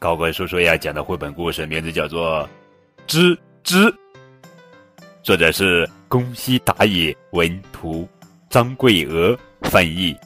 [0.00, 2.48] 高个叔叔要讲的绘本故事名字叫做
[3.06, 3.86] 《吱吱》，
[5.22, 8.08] 作者是宫西达也，文图，
[8.48, 10.16] 张桂娥翻译。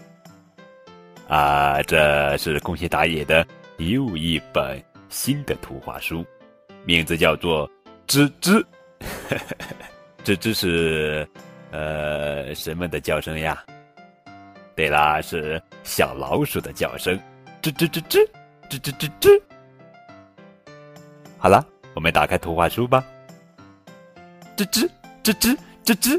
[1.27, 3.45] 啊，这是宫西达也的
[3.79, 6.25] 又一本新的图画书，
[6.85, 7.69] 名字叫做
[8.07, 8.65] 《吱吱》。
[10.25, 11.29] 吱吱是
[11.73, 13.61] 呃什么的叫声呀？
[14.77, 17.19] 对啦，是小老鼠的叫声，
[17.61, 18.25] 吱吱吱吱。
[18.71, 19.43] 吱吱吱吱，
[21.45, 23.05] 好了，我们打开图画书吧。
[24.57, 24.89] 吱吱
[25.23, 26.19] 吱吱吱吱，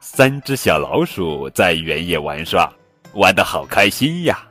[0.00, 2.68] 三只小老鼠在原野玩耍，
[3.14, 4.44] 玩得好开心呀。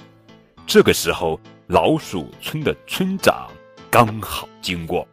[0.65, 3.51] 这个时候，老鼠村的村长
[3.91, 5.05] 刚好经过。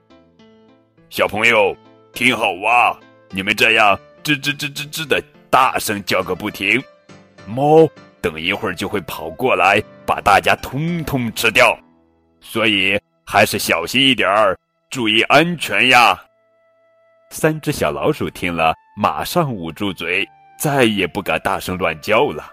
[1.11, 1.77] 小朋友，
[2.13, 2.97] 听好哇！
[3.31, 6.81] 你们这样吱吱吱吱吱的大声叫个不停，
[7.45, 7.89] 猫
[8.21, 11.77] 等一会儿就会跑过来，把大家通通吃掉。
[12.41, 14.57] 所以还是小心一点儿，
[14.91, 16.19] 注意安全呀！
[17.31, 20.27] 三只小老鼠听了，马上捂住嘴，
[20.59, 22.53] 再也不敢大声乱叫了。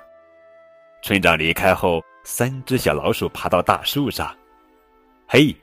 [1.03, 4.35] 村长离开后，三只小老鼠爬到大树上，
[5.27, 5.55] 嘿，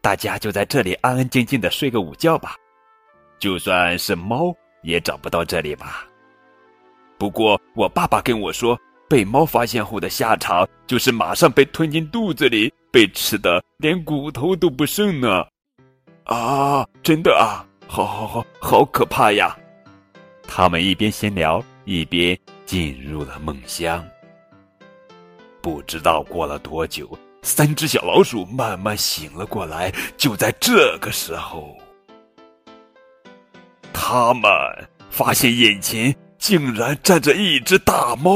[0.00, 2.56] 大家就在这里安安静静的睡个午觉吧。
[3.38, 6.06] 就算是猫也找不到这里吧。
[7.18, 12.72] 不过我爸爸跟我说，被猫发现后的下场就是马上被吞进肚子里。
[12.90, 15.44] 被吃的连骨头都不剩呢，
[16.26, 19.56] 啊，真的啊，好好好，好可怕呀！
[20.48, 24.04] 他们一边闲聊，一边进入了梦乡。
[25.60, 29.92] 不知道过了多久，三只小老鼠慢慢醒了过来。
[30.16, 31.76] 就在这个时候，
[33.92, 34.50] 他们
[35.08, 38.32] 发现眼前竟然站着一只大猫。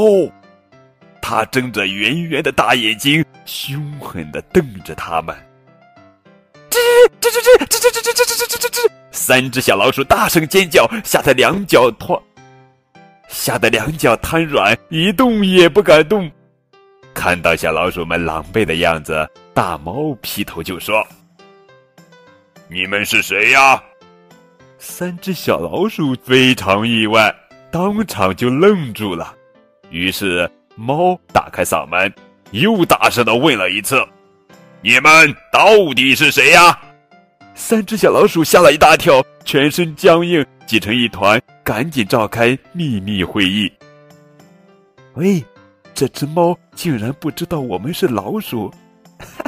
[1.21, 5.35] 他睁着圆圆的大眼睛，凶狠的瞪着他们。
[7.19, 8.91] 吱吱吱吱吱吱吱吱吱吱吱吱！
[9.11, 12.09] 三只小老鼠大声尖叫，吓得两脚瘫，
[13.27, 16.29] 吓得两脚瘫软，一动也不敢动。
[17.13, 21.05] 看到小老鼠们狼狈的样子，大猫劈头就说
[22.69, 23.81] ：“你们是谁呀？”
[24.79, 27.33] 三只小老鼠非常意外，
[27.69, 29.33] 当场就愣住了。
[29.89, 30.49] 于是。
[30.77, 32.11] 猫打开嗓门，
[32.51, 34.01] 又大声的问了一次
[34.81, 36.75] ：“你们到底是谁呀？”
[37.61, 43.71] 三只小老鼠吓了一大跳，全身僵硬，挤成一团，赶紧召开秘密会议。
[45.13, 45.41] 喂，
[45.93, 48.73] 这只猫竟然不知道我们是老鼠，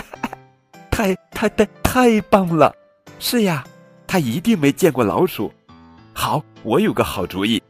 [0.92, 2.74] 太太太太棒了！
[3.20, 3.64] 是呀，
[4.06, 5.52] 它一定没见过老鼠。
[6.14, 7.62] 好，我有个好主意，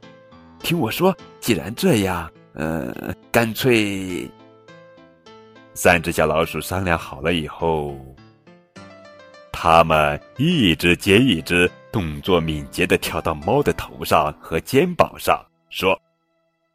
[0.59, 2.29] 听我说，既然这样。
[2.55, 2.93] 嗯，
[3.31, 4.29] 干脆。
[5.73, 7.97] 三只小老鼠商量好了以后，
[9.63, 15.97] 他们一只接一只，动作敏捷的跳到猫的头上和肩膀上，说：“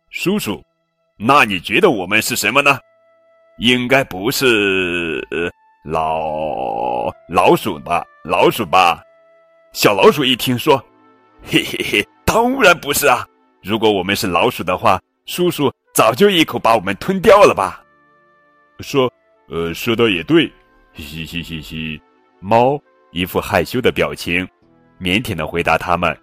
[0.09, 0.65] 叔叔，
[1.19, 2.78] 那你觉得我们是什么呢？
[3.59, 5.22] 应该不是
[5.84, 8.03] 老老鼠吧？
[8.25, 9.03] 老鼠吧？”
[9.75, 10.82] 小老鼠一听说
[11.44, 13.22] ：“嘿嘿嘿，当然不是啊！
[13.62, 17.84] 如果我们是老鼠的话。”叔叔早就一口把我们吞掉了吧？
[18.81, 19.12] 说，
[19.49, 20.50] 呃，说的也对，
[20.94, 22.00] 嘻嘻嘻嘻嘻。
[22.41, 24.47] 猫一副害羞的表情，
[25.00, 26.16] 腼腆的回答他们：“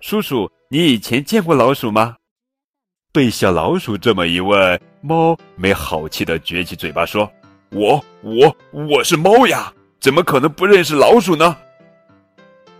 [0.00, 2.16] 叔叔，你以前见过老鼠吗？”
[3.12, 7.30] 被小老鼠这么一问，猫没好气的撅起嘴巴说
[7.72, 11.56] ：“我我我是猫呀，怎么可能不认识老鼠呢？”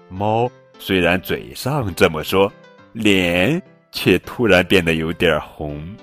[0.08, 2.52] 猫虽然嘴上这么说，
[2.92, 3.62] 脸。
[3.92, 5.96] 却突然变得有点红，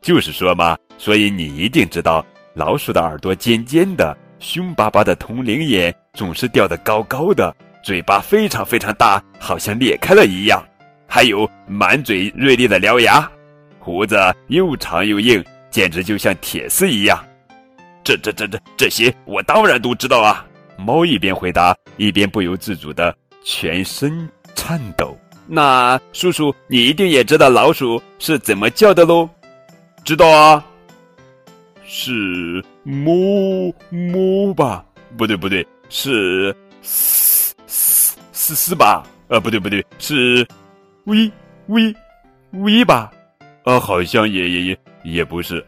[0.00, 2.24] 就是说嘛，所以你一定知道，
[2.54, 10.60] 老鼠的耳朵尖尖的，凶巴巴的铜铃眼总是吊得高高的，嘴巴非常非常大，好像裂开了一样，
[11.06, 13.30] 还有满嘴锐利的獠牙，
[13.78, 14.16] 胡子
[14.48, 17.24] 又长又硬，简直就像铁丝一样。
[18.02, 20.44] 这这这这这些我当然都知道啊！
[20.76, 25.16] 猫一边回答，一边不由自主的全身颤抖。
[25.46, 29.30] 那叔叔，你一定也知道老鼠是怎么叫的喽？
[30.04, 30.64] 知道啊，
[31.86, 34.84] 是“哞哞”吧？
[35.16, 39.04] 不对，不对，是嘶嘶嘶嘶吧？
[39.28, 40.46] 呃，不对不对，是
[41.04, 41.30] 喂
[41.66, 41.94] 喂
[42.52, 43.10] 喂吧？
[43.64, 45.64] 呃，好像也也也也不是。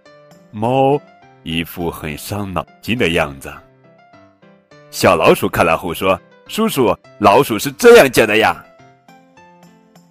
[0.51, 1.01] 猫
[1.43, 3.53] 一副很伤脑筋的样子。
[4.91, 8.65] 小老鼠看了后说：“叔叔，老鼠是这样叫的呀。”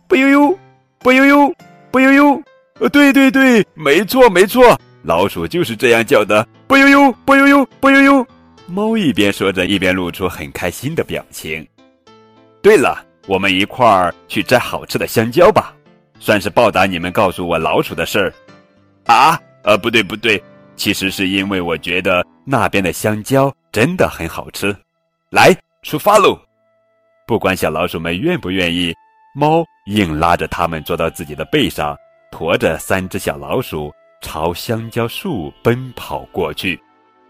[0.07, 0.59] 不悠悠，
[0.99, 1.53] 不悠悠，
[1.91, 2.41] 不悠悠。
[2.79, 6.45] 呃，对对对，没错没错，老鼠就是这样叫的。
[6.73, 8.27] 不悠悠，不悠悠，不悠悠。
[8.65, 11.63] 猫一边说着，一边露出很开心的表情。
[12.63, 15.71] 对了，我们一块儿去摘好吃的香蕉吧，
[16.19, 18.33] 算是报答你们告诉我老鼠的事儿。
[19.05, 20.43] 啊，呃，不对不对，
[20.75, 24.75] 其实是因为我觉得那边的香蕉真的很好吃。
[25.29, 26.35] 来，出发喽！
[27.27, 28.91] 不管小老鼠们愿不愿意，
[29.35, 31.95] 猫硬拉着它们坐到自己的背上，
[32.31, 33.93] 驮着三只小老鼠
[34.23, 36.81] 朝香蕉树奔跑过去。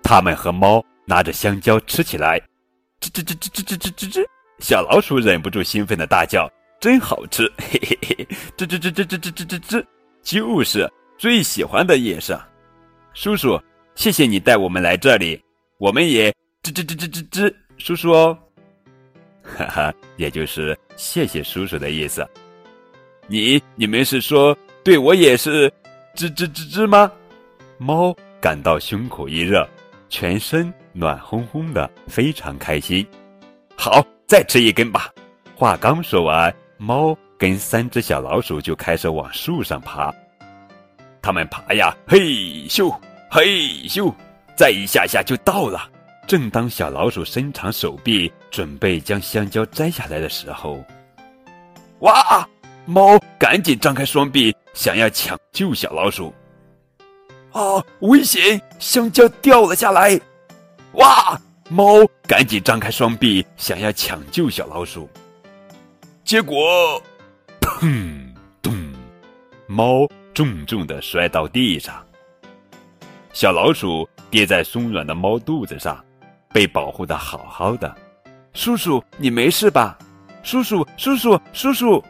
[0.01, 0.81] 它们和猫。
[1.05, 2.39] 拿着香蕉吃起来，
[3.01, 4.25] 吱吱吱吱吱吱吱吱吱，
[4.59, 6.49] 小老鼠忍不住兴奋的大叫
[6.79, 9.85] ：“真好吃！”嘿嘿嘿，吱吱吱吱吱吱吱吱吱，
[10.23, 12.39] 就是最喜欢的也是。
[13.13, 13.61] 叔叔，
[13.95, 15.37] 谢谢你带我们来这里，
[15.77, 16.31] 我们也
[16.63, 18.37] 吱吱吱吱吱吱，叔叔哦，
[19.43, 22.25] 哈哈，也就是谢谢叔叔的意思。
[23.27, 25.69] 你你们是说对我也是
[26.15, 27.11] 吱吱吱吱吗？
[27.79, 29.67] 猫感到胸口一热，
[30.09, 30.71] 全身。
[30.95, 33.03] 暖烘烘的，非常开心。
[33.75, 35.11] 好，再吃一根吧。
[35.55, 40.13] 话刚说完，猫跟三只小老鼠就开始往树上爬。
[41.19, 42.19] 他们爬呀，嘿
[42.69, 42.95] 咻，
[43.31, 43.43] 嘿
[43.87, 44.13] 咻，
[44.55, 45.89] 再一下下就到了。
[46.27, 50.79] 正当小老鼠伸长手臂准备将香蕉摘下来的时候，
[52.01, 52.47] 哇！
[52.85, 56.33] 猫赶紧张开双臂，想要抢救小老鼠。
[57.51, 58.61] 啊，危险！
[58.79, 60.19] 香蕉掉了下来。
[60.93, 61.39] 哇！
[61.69, 65.09] 猫赶紧张开双臂，想要抢救小老鼠，
[66.23, 67.01] 结果，
[67.61, 68.93] 砰咚，
[69.65, 72.05] 猫重重的摔到地上。
[73.31, 76.03] 小老鼠跌在松软的猫肚子上，
[76.51, 77.95] 被保护的好好的。
[78.53, 79.97] 叔叔，你没事吧？
[80.43, 82.03] 叔叔，叔叔，叔叔。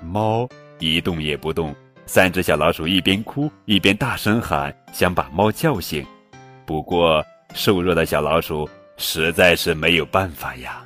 [0.00, 0.48] 猫
[0.78, 1.74] 一动也不动。
[2.06, 6.06] 三只小老鼠一边哭一边大声喊，想把猫叫醒。
[6.64, 7.24] 不过，
[7.54, 10.84] 瘦弱的小老鼠实在是没有办法呀。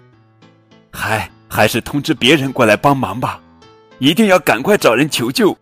[0.93, 3.41] 嗨，还是通知别人过来帮忙吧，
[3.99, 5.57] 一定要赶快找人求救。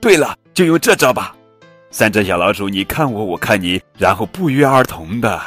[0.00, 1.36] 对了，就用这招吧。
[1.90, 5.40] 三只小老鼠，你看我，我看你，然后不约而同的，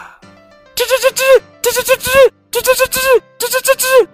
[0.76, 2.02] 吱吱吱吱吱吱吱
[2.52, 3.10] 吱吱吱吱吱
[3.40, 4.08] 吱吱吱吱，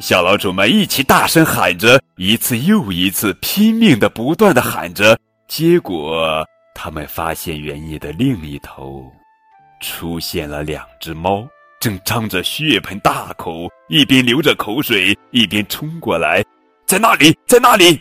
[0.00, 5.16] 小老鼠们一起大声喊着，一次又一次，拼命的不断的喊着。
[5.46, 6.44] 结果，
[6.74, 9.04] 他们发现原野的另一头。
[9.80, 11.46] 出现了两只猫，
[11.80, 16.44] 正张着血盆大口，一边流着口水，一边冲过来。
[16.86, 18.00] 在那里， 在那里，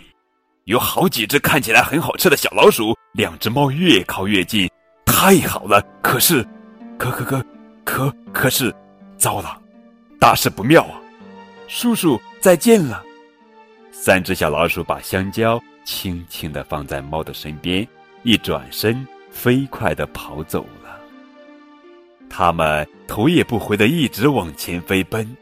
[0.63, 2.96] 有好几只看起来很好吃的小老鼠。
[3.13, 4.68] 两只猫越靠越近，
[5.06, 5.80] 太好了！
[6.01, 6.44] 可是，
[6.98, 7.46] 可可可，
[7.84, 8.74] 可可是，
[9.18, 9.56] 糟了，
[10.19, 11.02] 大事不妙啊！
[11.68, 13.04] 叔叔，再见了。
[13.92, 17.88] 三只小老鼠把香蕉轻轻地放在猫的身边，
[18.24, 21.00] 一转身，飞快地跑走了。
[22.29, 25.36] 他们头也不回的一直往前飞奔。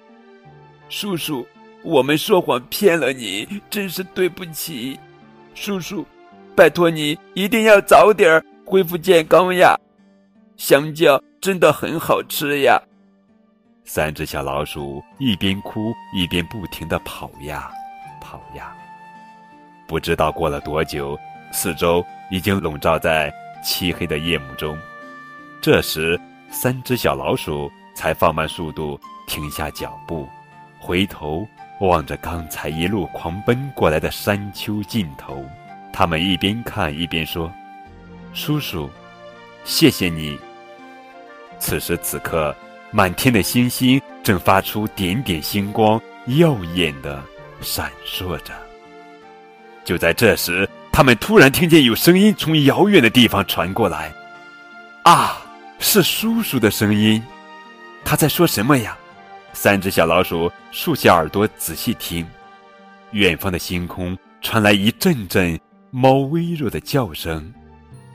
[0.89, 1.45] 叔叔，
[1.83, 4.99] 我们说谎骗了你，真是对不起。
[5.55, 6.05] 叔叔，
[6.55, 9.75] 拜托你一定要早点恢复健康呀！
[10.57, 12.81] 香蕉真的很好吃呀。
[13.93, 17.69] 三只小老鼠一边哭一边不停的跑呀，
[18.21, 18.73] 跑呀。
[19.85, 21.19] 不知道过了多久，
[21.51, 23.29] 四周已经笼罩在
[23.61, 24.77] 漆黑的夜幕中。
[25.61, 26.17] 这时。
[26.49, 30.27] 三只小老鼠才放慢速度，停下脚步，
[30.79, 31.47] 回头
[31.79, 35.45] 望着刚才一路狂奔过来的山丘尽头。
[35.93, 37.49] 他们一边看一边说
[38.33, 38.89] ：“叔叔，
[39.63, 40.37] 谢谢你。”
[41.57, 42.53] 此时此刻，
[42.91, 47.23] 满天的星星正发出点点星光，耀眼的
[47.61, 48.53] 闪烁着。
[49.83, 54.13] 就在这时，他们突然听见有声音从遥远的地方传过来
[55.03, 55.41] ：“啊！”
[55.83, 57.21] 是叔叔的声音，
[58.05, 58.95] 他在说什么呀？
[59.51, 62.23] 三只小老鼠竖起耳朵仔细听，
[63.09, 67.51] 远方的星空传来一阵阵猫微弱的叫声，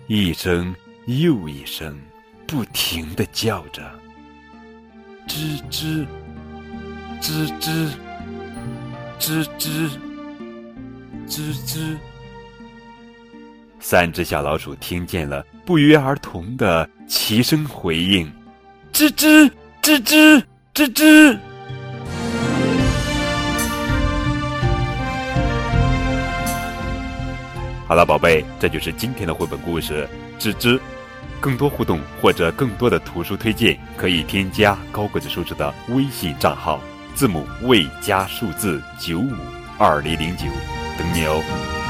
[0.06, 0.72] 一声
[1.06, 1.98] 又一声，
[2.46, 3.82] 不停的叫着，
[5.26, 6.06] 吱吱，
[7.20, 7.90] 吱吱，
[9.18, 9.90] 吱吱，
[11.28, 11.96] 吱吱。
[13.80, 18.32] 三只小老鼠听见了，不约而同的齐声回应
[18.92, 19.50] ：“吱吱
[19.82, 20.42] 吱吱
[20.74, 21.38] 吱吱。
[27.86, 30.08] 好了，宝贝，这就是今天的绘本故事
[30.42, 30.76] 《吱吱》。
[31.46, 36.80] 更多互动或者更多的图书推荐，可以添加高个子叔叔的微信账号，
[37.14, 39.30] 字母未加数字九五
[39.78, 40.46] 二零零九，
[40.98, 41.85] 等你哦。